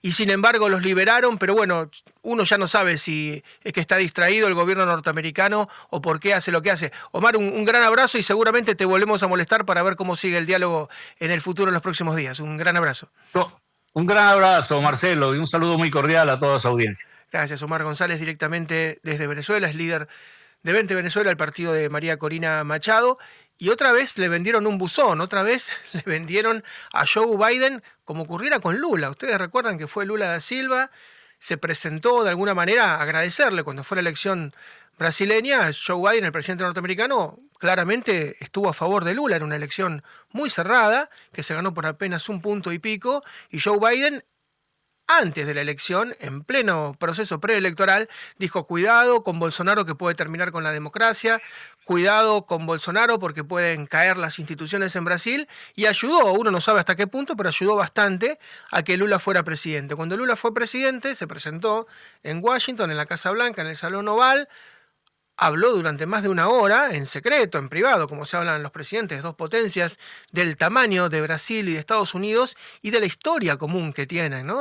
[0.00, 1.90] y sin embargo los liberaron, pero bueno,
[2.22, 6.34] uno ya no sabe si es que está distraído el gobierno norteamericano o por qué
[6.34, 6.92] hace lo que hace.
[7.10, 10.46] Omar, un, gran abrazo y seguramente te volvemos a molestar para ver cómo sigue el
[10.46, 12.38] diálogo en el futuro en los próximos días.
[12.38, 13.08] Un gran abrazo.
[13.92, 17.08] Un gran abrazo, Marcelo, y un saludo muy cordial a toda su audiencia.
[17.32, 20.08] Gracias, Omar González, directamente desde Venezuela, es líder
[20.62, 23.18] de 20 Venezuela, el partido de María Corina Machado.
[23.58, 28.22] Y otra vez le vendieron un buzón, otra vez le vendieron a Joe Biden como
[28.22, 29.10] ocurriera con Lula.
[29.10, 30.90] Ustedes recuerdan que fue Lula da Silva,
[31.40, 34.54] se presentó de alguna manera a agradecerle cuando fue la elección
[34.96, 40.02] brasileña, Joe Biden, el presidente norteamericano, claramente estuvo a favor de Lula en una elección
[40.30, 44.24] muy cerrada, que se ganó por apenas un punto y pico, y Joe Biden
[45.08, 50.52] antes de la elección, en pleno proceso preelectoral, dijo cuidado con Bolsonaro que puede terminar
[50.52, 51.40] con la democracia,
[51.84, 56.80] cuidado con Bolsonaro porque pueden caer las instituciones en Brasil y ayudó, uno no sabe
[56.80, 58.38] hasta qué punto, pero ayudó bastante
[58.70, 59.96] a que Lula fuera presidente.
[59.96, 61.86] Cuando Lula fue presidente, se presentó
[62.22, 64.48] en Washington, en la Casa Blanca, en el Salón Oval,
[65.38, 69.22] habló durante más de una hora, en secreto, en privado, como se hablan los presidentes,
[69.22, 69.98] dos potencias,
[70.32, 74.52] del tamaño de Brasil y de Estados Unidos y de la historia común que tienen.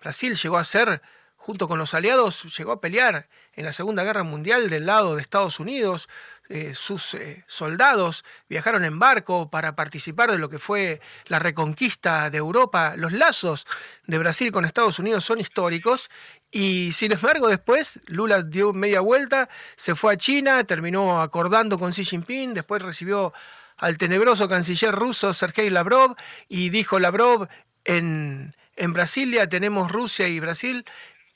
[0.00, 1.00] Brasil llegó a ser,
[1.36, 5.22] junto con los aliados, llegó a pelear en la Segunda Guerra Mundial del lado de
[5.22, 6.08] Estados Unidos,
[6.48, 12.28] eh, sus eh, soldados viajaron en barco para participar de lo que fue la reconquista
[12.28, 12.92] de Europa.
[12.96, 13.66] Los lazos
[14.06, 16.10] de Brasil con Estados Unidos son históricos
[16.52, 21.92] y sin embargo después Lula dio media vuelta, se fue a China, terminó acordando con
[21.92, 23.32] Xi Jinping, después recibió
[23.78, 26.14] al tenebroso canciller ruso Sergei Lavrov
[26.48, 27.48] y dijo Lavrov
[27.84, 30.84] en, en Brasilia tenemos Rusia y Brasil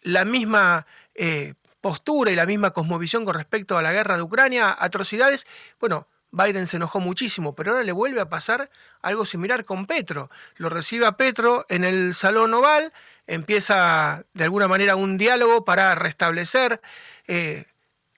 [0.02, 4.76] la misma eh, postura y la misma cosmovisión con respecto a la guerra de Ucrania,
[4.78, 5.46] atrocidades,
[5.80, 8.70] bueno, Biden se enojó muchísimo, pero ahora le vuelve a pasar
[9.00, 10.30] algo similar con Petro.
[10.56, 12.92] Lo recibe a Petro en el Salón Oval,
[13.26, 16.80] empieza de alguna manera un diálogo para restablecer
[17.26, 17.64] eh,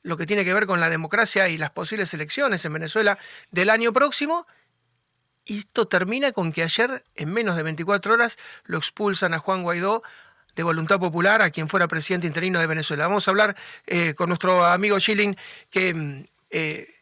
[0.03, 3.19] lo que tiene que ver con la democracia y las posibles elecciones en Venezuela
[3.53, 4.47] del año próximo.
[5.45, 9.63] Y esto termina con que ayer, en menos de 24 horas, lo expulsan a Juan
[9.63, 10.03] Guaidó
[10.57, 13.07] de Voluntad Popular, a quien fuera presidente interino de Venezuela.
[13.07, 15.37] Vamos a hablar eh, con nuestro amigo Schilling,
[15.71, 16.98] que mm, eh,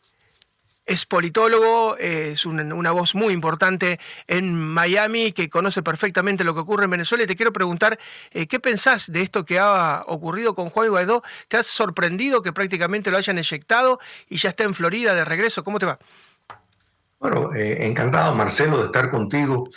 [0.86, 6.60] es politólogo, eh, es una, voz muy importante en Miami, que conoce perfectamente lo que
[6.60, 7.24] ocurre en Venezuela.
[7.24, 7.98] Y te quiero preguntar,
[8.30, 11.22] ¿qué pensás de esto que ha ocurrido con Juan Guaidó?
[11.48, 15.64] ¿Te has sorprendido que prácticamente lo hayan eyectado y ya está en Florida de regreso?
[15.64, 15.98] ¿Cómo te va?
[17.18, 19.68] Bueno, encantado, Marcelo, de estar contigo.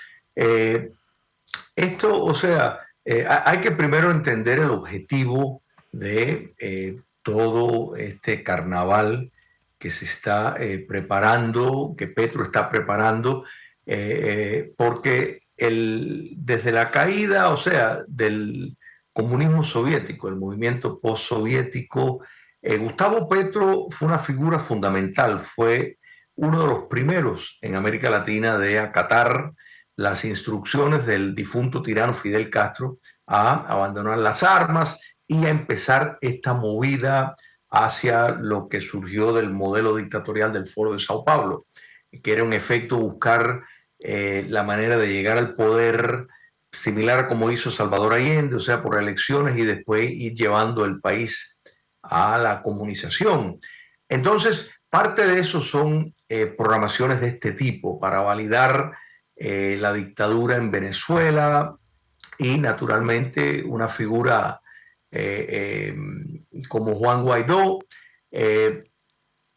[1.76, 2.80] esto, o sea,
[3.12, 9.32] eh, hay que primero entender el objetivo de eh, todo este carnaval
[9.80, 13.46] que se está eh, preparando, que Petro está preparando,
[14.78, 18.78] porque el, desde la caída, o sea, del
[19.12, 22.24] comunismo soviético, el movimiento postsoviético,
[22.62, 25.98] Gustavo Petro fue una figura fundamental, fue
[26.36, 29.52] uno de los primeros en América Latina de acatar
[29.98, 36.54] las instrucciones del difunto tirano Fidel Castro a abandonar las armas y a empezar esta
[36.54, 37.36] movida
[37.70, 41.68] hacia lo que surgió del modelo dictatorial del Foro de Sao Paulo,
[42.24, 43.64] que era en efecto buscar
[44.00, 46.28] eh, la manera de llegar al poder
[46.72, 51.00] similar a como hizo Salvador Allende, o sea, por elecciones y después ir llevando el
[51.00, 51.60] país
[52.02, 53.60] a la comunización.
[54.08, 58.94] Entonces, parte de eso son eh, programaciones de este tipo para validar
[59.36, 61.76] eh, la dictadura en Venezuela
[62.38, 64.62] y naturalmente una figura
[65.12, 67.80] eh, eh, como Juan Guaidó,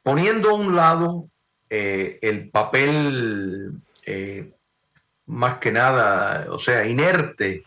[0.02, 1.28] poniendo a un lado
[1.68, 3.72] el papel
[5.26, 7.64] más que nada, o sea, inerte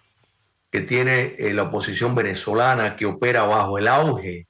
[0.69, 4.47] que tiene la oposición venezolana que opera bajo el auge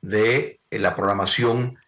[0.00, 1.78] de la programación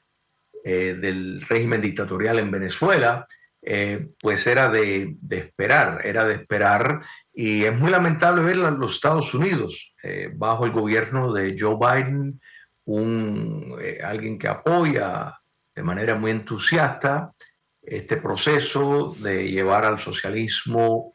[0.64, 3.26] del régimen dictatorial en Venezuela
[3.66, 7.02] eh, pues era de, esperar, era de esperar.
[7.32, 11.76] Y es muy lamentable ver a los Estados Unidos eh, bajo el gobierno de Joe
[11.76, 12.40] Biden,
[12.84, 15.32] un, eh, alguien que apoya
[15.74, 17.32] de manera muy entusiasta
[17.80, 21.12] este proceso de llevar al socialismo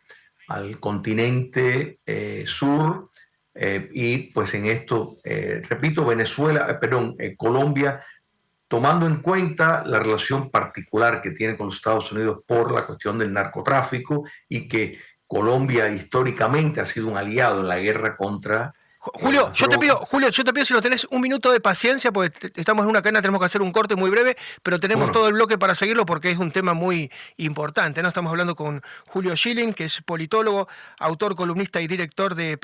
[0.47, 1.97] al continente
[2.45, 3.09] sur.
[3.55, 8.03] y pues en esto, repito, Venezuela, perdón, Colombia
[8.69, 13.17] tomando en cuenta la relación particular que tiene con los Estados Unidos por la cuestión
[13.17, 18.73] del narcotráfico y que Colombia históricamente ha sido un aliado en la guerra contra
[19.13, 22.11] Julio, yo te pido, Julio, yo te pido si no tenés un minuto de paciencia,
[22.11, 25.27] porque estamos en una cadena, tenemos que hacer un corte muy breve, pero tenemos todo
[25.27, 28.01] el bloque para seguirlo porque es un tema muy importante.
[28.01, 28.09] ¿no?
[28.09, 30.67] Estamos hablando con Julio Schilling, que es politólogo,
[30.99, 32.57] autor, columnista y director de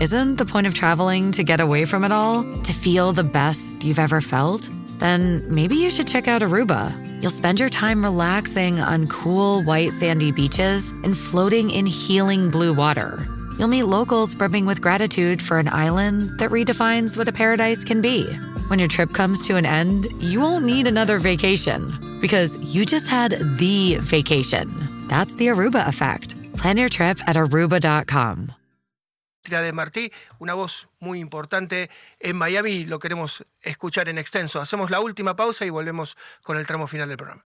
[0.00, 2.44] Isn't the point of traveling to get away from it all?
[2.62, 4.68] To feel the best you've ever felt?
[4.98, 6.92] then maybe you should check out Aruba.
[7.22, 12.72] You'll spend your time relaxing on cool, white, sandy beaches and floating in healing blue
[12.72, 13.35] water.
[13.58, 18.00] You'll meet locals brimming with gratitude for an island that redefines what a paradise can
[18.00, 18.26] be.
[18.68, 23.08] When your trip comes to an end, you won't need another vacation because you just
[23.08, 24.68] had the vacation.
[25.08, 26.34] That's the Aruba effect.
[26.54, 28.52] Plan your trip at aruba.com.
[29.44, 31.88] De Martí, una voz muy importante
[32.18, 34.60] en Miami, lo queremos escuchar en extenso.
[34.60, 37.44] Hacemos la última pausa y volvemos con el tramo final del programa.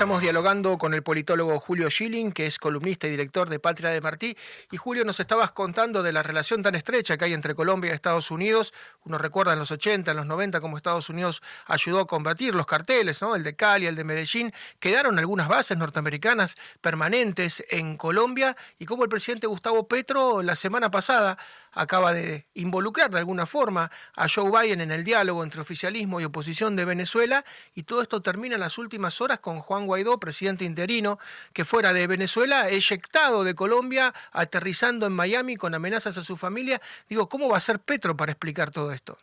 [0.00, 4.00] Estamos dialogando con el politólogo Julio Schilling, que es columnista y director de Patria de
[4.00, 4.34] Martí.
[4.70, 7.94] Y Julio, nos estabas contando de la relación tan estrecha que hay entre Colombia y
[7.94, 8.72] Estados Unidos.
[9.04, 12.64] Uno recuerda en los 80, en los 90, cómo Estados Unidos ayudó a combatir los
[12.64, 13.36] carteles, ¿no?
[13.36, 14.54] el de Cali, el de Medellín.
[14.78, 20.90] Quedaron algunas bases norteamericanas permanentes en Colombia y cómo el presidente Gustavo Petro la semana
[20.90, 21.36] pasada
[21.72, 26.24] acaba de involucrar de alguna forma a Joe Biden en el diálogo entre oficialismo y
[26.24, 27.44] oposición de Venezuela
[27.74, 31.18] y todo esto termina en las últimas horas con Juan Guaidó, presidente interino,
[31.52, 36.80] que fuera de Venezuela, eyectado de Colombia, aterrizando en Miami con amenazas a su familia.
[37.08, 39.18] Digo, ¿cómo va a ser Petro para explicar todo esto?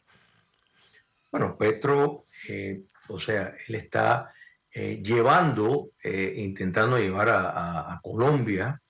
[1.31, 4.33] Bueno, Petro, eh, o sea, él está
[4.71, 8.81] eh, llevando, eh, intentando llevar a Colombia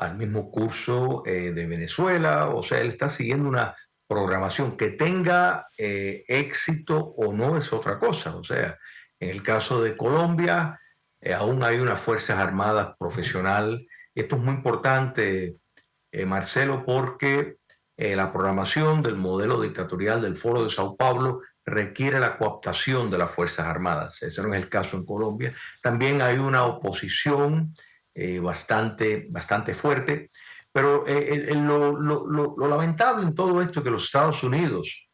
[0.00, 3.76] al mismo curso eh, de Venezuela, o sea, él está siguiendo una
[4.08, 8.78] programación que tenga eh, éxito o no es otra cosa, o sea,
[9.20, 10.80] en el caso de Colombia,
[11.20, 15.56] eh, aún hay unas Fuerzas Armadas profesional, esto es muy importante,
[16.26, 17.58] Marcelo, porque
[17.96, 23.30] la programación del modelo dictatorial del Foro de Sao Paulo requiere la cooptación de las
[23.30, 24.20] Fuerzas Armadas.
[24.22, 25.54] Ese no es el caso en Colombia.
[25.80, 27.72] También hay una oposición
[28.14, 30.30] eh, bastante, bastante fuerte.
[30.72, 31.98] Pero eh, lo,
[32.68, 35.08] lamentable en todo esto es que los Estados Unidos,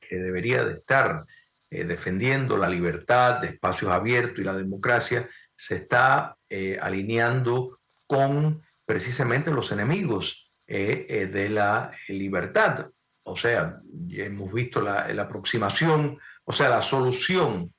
[0.00, 1.24] que debería de estar
[1.70, 6.36] eh, defendiendo la libertad de espacios abiertos y la democracia, se está
[6.80, 12.88] alineando con precisamente los enemigos de la libertad.
[13.24, 17.74] O sea, hemos visto la, la aproximación, o sea, la solución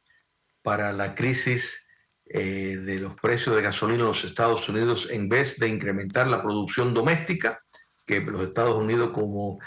[0.61, 1.88] para la crisis
[2.31, 6.43] eh, de los precios de gasolina en los Estados Unidos en vez de incrementar la
[6.43, 7.63] producción doméstica,
[8.05, 9.57] que los Estados Unidos como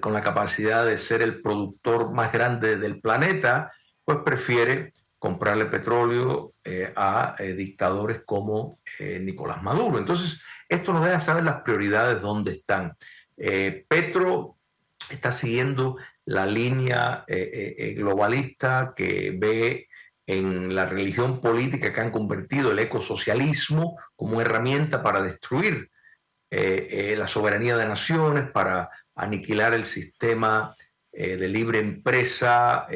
[0.00, 3.72] con la capacidad de ser el productor más grande del planeta,
[4.04, 9.98] pues prefiere comprarle petróleo eh, a eh, dictadores como Nicolás Maduro.
[9.98, 12.96] Entonces, esto nos deja saber las prioridades dónde están.
[13.36, 14.56] Petro
[15.08, 17.24] está siguiendo la línea
[17.96, 19.87] globalista que ve
[20.28, 25.90] en la religión política que han convertido el ecosocialismo como herramienta para destruir
[26.50, 30.74] eh, eh, la soberanía de naciones, para aniquilar el sistema
[31.12, 32.86] eh, de libre empresa,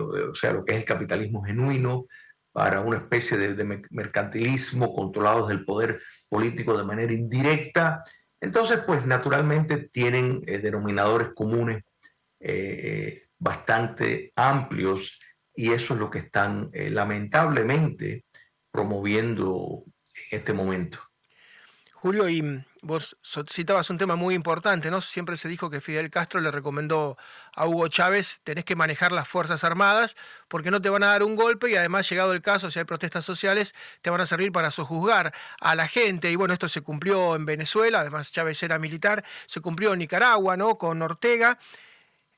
[0.00, 2.06] o sea, lo que es el capitalismo genuino,
[2.52, 8.02] para una especie de, mercantilismo controlado desde el poder político de manera indirecta.
[8.40, 11.82] Entonces, pues naturalmente tienen denominadores comunes
[13.38, 15.17] bastante amplios
[15.58, 18.26] y eso es lo que están eh, lamentablemente
[18.70, 19.82] promoviendo
[20.30, 21.00] en este momento.
[21.94, 23.16] Julio, y vos
[23.50, 25.00] citabas un tema muy importante, ¿no?
[25.00, 27.16] Siempre se dijo que Fidel Castro le recomendó
[27.56, 30.14] a Hugo Chávez, tenés que manejar las Fuerzas Armadas
[30.46, 32.84] porque no te van a dar un golpe y además, llegado el caso, si hay
[32.84, 36.30] protestas sociales, te van a servir para sojuzgar a la gente.
[36.30, 40.56] Y bueno, esto se cumplió en Venezuela, además Chávez era militar, se cumplió en Nicaragua,
[40.56, 40.78] ¿no?
[40.78, 41.58] Con Ortega.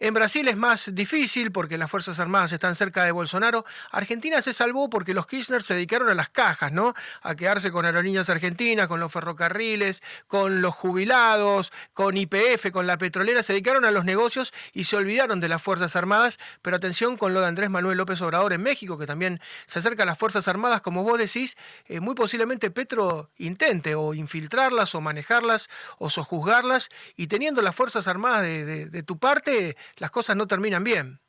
[0.02, 3.66] En Brasil es más difícil porque las Fuerzas Armadas están cerca de Bolsonaro.
[3.90, 6.94] Argentina se salvó porque los Kirchner se dedicaron a las cajas, ¿no?
[7.20, 12.96] A quedarse con aerolíneas argentinas, con los ferrocarriles, con los jubilados, con IPF, con la
[12.96, 13.42] petrolera.
[13.42, 16.38] Se dedicaron a los negocios y se olvidaron de las Fuerzas Armadas.
[16.62, 20.04] Pero atención con lo de Andrés Manuel López Obrador en México, que también se acerca
[20.04, 20.80] a las Fuerzas Armadas.
[20.80, 26.88] Como vos decís, eh, muy posiblemente Petro intente o infiltrarlas o manejarlas o sojuzgarlas.
[27.16, 31.20] Y teniendo las Fuerzas Armadas de tu parte, las cosas no terminan bien.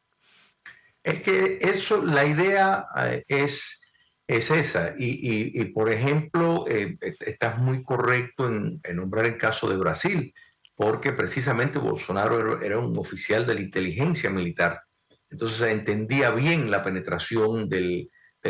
[1.04, 3.82] Es que eso, la idea eh, es,
[4.28, 4.94] es esa.
[4.98, 10.34] Y, por ejemplo, eh, estás muy correcto en, nombrar el caso de Brasil,
[10.76, 14.82] porque precisamente Bolsonaro era, un oficial de la inteligencia militar.
[15.30, 18.10] Entonces entendía bien la penetración del,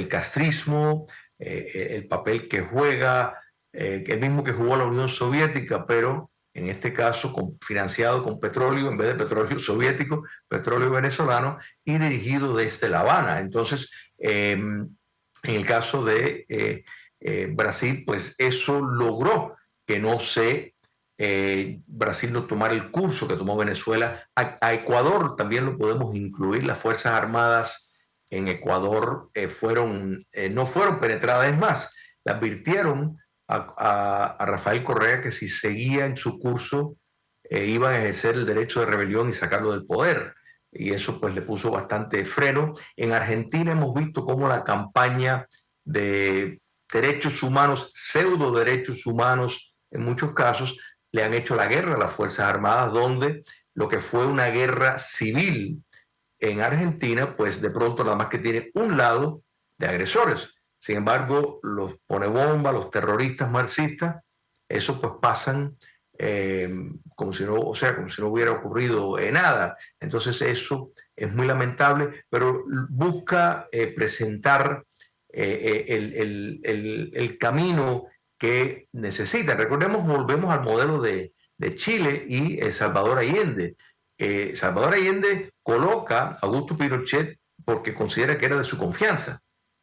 [0.09, 1.05] castrismo,
[1.38, 3.39] eh, el papel que juega,
[3.72, 8.97] el mismo que jugó la Unión Soviética, pero en este caso financiado con petróleo en
[8.97, 13.39] vez de petróleo soviético, petróleo venezolano y dirigido desde La Habana.
[13.39, 14.89] Entonces, em,
[15.43, 16.84] en el caso de eh,
[17.20, 20.76] eh, Brasil, pues eso logró que no se,
[21.18, 24.28] eh, Brasil no tomara el curso que tomó Venezuela.
[24.36, 27.91] A, Ecuador también lo podemos incluir, las Fuerzas Armadas
[28.30, 30.18] en Ecuador fueron,
[30.52, 31.93] no fueron penetradas, es más,
[32.24, 33.20] la advirtieron
[33.52, 36.97] a, Rafael Correa que si seguía en su curso
[37.43, 40.34] eh, iban a ejercer el derecho de rebelión y sacarlo del poder.
[40.72, 42.74] Y eso pues le puso bastante freno.
[42.95, 45.45] En Argentina hemos visto cómo la campaña
[45.84, 50.78] de derechos humanos, pseudo derechos humanos, en muchos casos,
[51.12, 53.43] le han hecho la guerra a las Fuerzas Armadas, donde
[53.74, 55.84] lo que fue una guerra civil
[56.39, 59.43] en Argentina, pues de pronto nada más que tiene un lado
[59.78, 60.56] de agresores.
[60.82, 64.24] Sin embargo, los pone bomba, los terroristas marxistas,
[64.68, 65.78] eso pues pasan
[66.18, 66.74] eh,
[67.16, 69.78] como si no, o sea, como si no hubiera ocurrido nada.
[70.00, 74.84] Entonces eso es muy lamentable, pero busca eh, presentar
[75.32, 78.08] eh, el, el, el, camino
[78.40, 79.54] que necesita.
[79.54, 83.76] Recordemos, volvemos al modelo de, de Chile y Salvador Allende.
[84.56, 89.42] Salvador Allende coloca a Augusto Pinochet porque considera que era de su confianza.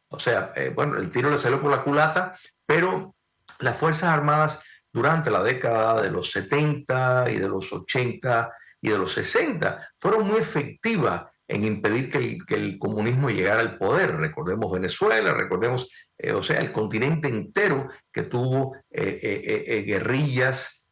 [0.09, 2.35] O sea, bueno, el tiro le salió por la culata,
[2.65, 3.15] pero
[3.59, 8.51] las Fuerzas Armadas durante la década de los 70 y de los 80
[8.81, 14.17] y de los 60 fueron muy efectivas en impedir que el, comunismo llegara al poder.
[14.17, 20.85] Recordemos Venezuela, recordemos, eh, o sea, el continente entero que tuvo eh, eh, guerrillas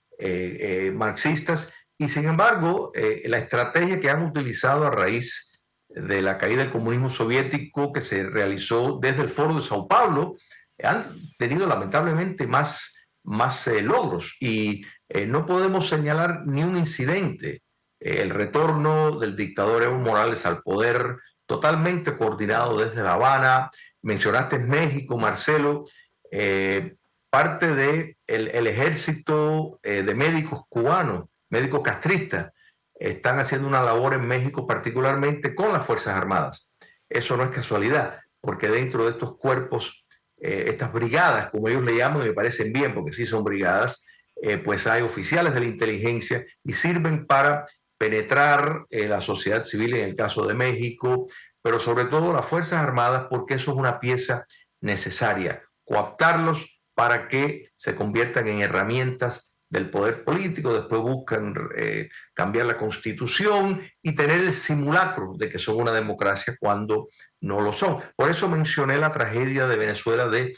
[0.94, 2.92] marxistas y sin embargo
[3.26, 5.57] la estrategia que han utilizado a raíz
[6.02, 10.36] de la caída del comunismo soviético que se realizó desde el Foro de Sao Paulo
[10.84, 11.04] han
[11.38, 17.62] tenido lamentablemente más más eh, logros y eh, no podemos señalar ni un incidente.
[18.00, 23.70] Eh, el retorno del dictador Evo Morales al poder totalmente coordinado desde La Habana.
[24.02, 25.84] Mencionaste México, Marcelo.
[27.30, 32.52] parte del de el ejército de médicos cubanos, médicos castristas,
[33.00, 36.72] están haciendo una labor en México particularmente con las Fuerzas Armadas.
[37.10, 40.06] Eso no es casualidad, porque dentro de estos cuerpos
[40.40, 44.06] eh, estas brigadas, como ellos le llaman, me parecen bien, porque sí son brigadas,
[44.42, 47.66] eh, pues hay oficiales de la inteligencia y sirven para
[47.98, 51.26] penetrar eh, la sociedad civil en el caso de México,
[51.64, 54.46] pero sobre todo las Fuerzas Armadas, porque eso es una pieza
[54.80, 61.54] necesaria, coaptarlos para que se conviertan en herramientas del poder político, después buscan
[62.34, 67.10] cambiar la constitución y tener el simulacro de que son una democracia cuando
[67.42, 68.02] no lo son.
[68.16, 70.56] Por eso mencioné la tragedia de Venezuela de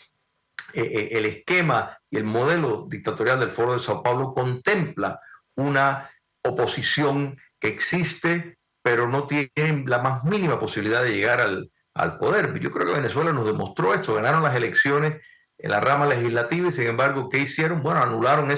[0.73, 5.19] eh, eh, el esquema y el modelo dictatorial del Foro de Sao Paulo contempla
[5.55, 6.09] una
[6.43, 11.71] oposición que existe, pero no tiene la más mínima posibilidad de llegar al,
[12.17, 12.57] poder.
[12.59, 15.17] Yo creo que Venezuela nos demostró esto, ganaron las elecciones
[15.57, 17.83] en la rama legislativa y sin embargo, ¿qué hicieron?
[17.83, 18.51] Bueno, anularon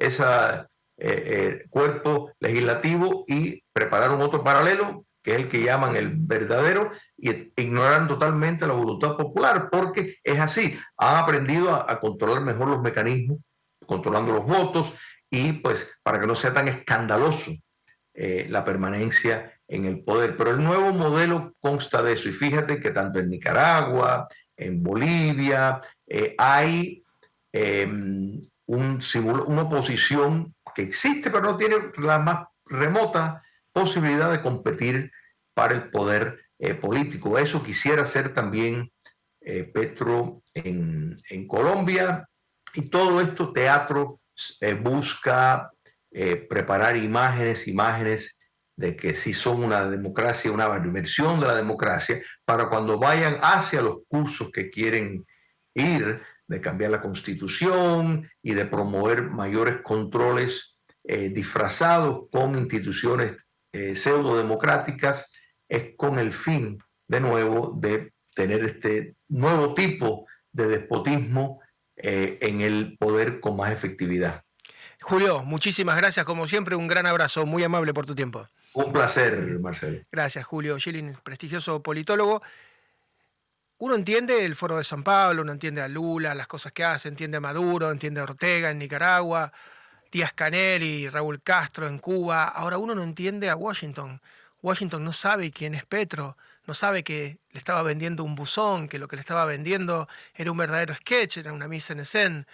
[0.00, 6.14] ese esa, eh, cuerpo legislativo y prepararon otro paralelo, que es el que llaman el
[6.14, 12.68] verdadero, y ignoran totalmente la voluntad popular, porque es así, han aprendido a, controlar mejor
[12.68, 13.38] los mecanismos,
[13.86, 14.94] controlando los votos,
[15.30, 17.52] y pues para que no sea tan escandaloso
[18.14, 20.36] eh, la permanencia en el poder.
[20.36, 24.26] Pero el nuevo modelo consta de eso, y fíjate que tanto en Nicaragua,
[24.56, 27.02] en Bolivia, eh, hay
[27.52, 28.40] em,
[28.70, 29.00] un,
[29.46, 33.42] una oposición que existe, pero no tiene la más remota
[33.72, 35.10] posibilidad de competir
[35.54, 37.38] para el poder eh, político.
[37.38, 38.92] Eso quisiera hacer también
[39.40, 41.16] eh, Petro en,
[41.48, 42.28] Colombia.
[42.74, 44.20] Y todo esto, teatro
[44.60, 45.70] eh, busca
[46.48, 48.36] preparar imágenes, imágenes
[48.76, 53.80] de que si son una democracia, una versión de la democracia, para cuando vayan hacia
[53.80, 55.24] los cursos que quieren
[55.74, 56.20] ir,
[56.50, 63.36] de cambiar la constitución y de promover mayores controles disfrazados con instituciones
[63.94, 65.32] pseudo democráticas,
[65.68, 66.78] es con el fin,
[67.08, 71.60] de nuevo, de tener este nuevo tipo de despotismo
[71.96, 74.42] eh, en el poder con más efectividad.
[75.02, 78.48] Julio, muchísimas gracias, como siempre, un gran abrazo, muy amable por tu tiempo.
[78.72, 80.00] Un placer, Marcelo.
[80.12, 82.42] Gracias, Julio Schilling, prestigioso politólogo.
[83.80, 87.08] Uno entiende el foro de San Pablo, uno entiende a Lula, las cosas que hace,
[87.08, 89.54] entiende a Maduro, entiende a Ortega en Nicaragua,
[90.12, 92.44] Díaz Canel y Raúl Castro en Cuba.
[92.44, 94.20] Ahora uno no entiende a Washington.
[94.60, 98.98] Washington no sabe quién es Petro, no sabe que le estaba vendiendo un buzón, que
[98.98, 102.46] lo que le estaba vendiendo era un verdadero sketch, era una misa en escena.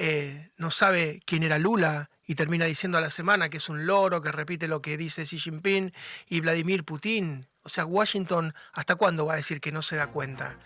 [0.00, 3.84] Eh, no sabe quién era Lula y termina diciendo a la semana que es un
[3.84, 5.92] loro que repite lo que dice Xi Jinping
[6.28, 7.48] y Vladimir Putin.
[7.68, 10.56] O sea, Washington, ¿hasta cuándo va a decir que no se da cuenta?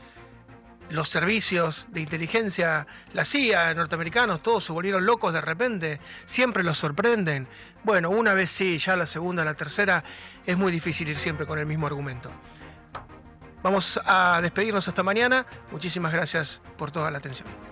[0.90, 6.76] los servicios de inteligencia, la CIA, norteamericanos, todos se volvieron locos de repente, siempre los
[6.76, 7.48] sorprenden.
[7.82, 10.04] Bueno, una vez sí, ya la segunda, la tercera,
[10.44, 12.30] es muy difícil ir siempre con el mismo argumento.
[13.62, 15.46] Vamos a despedirnos hasta mañana.
[15.70, 17.71] Muchísimas gracias por toda la atención.